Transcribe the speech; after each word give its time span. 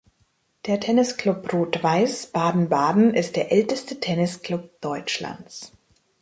Der 0.65 0.79
Tennisclub 0.79 1.53
„Rot-Weiss“ 1.53 2.25
Baden-Baden 2.25 3.13
ist 3.13 3.35
der 3.35 3.51
älteste 3.51 3.99
Tennisclub 3.99 4.81
Deutschlands. 4.81 5.73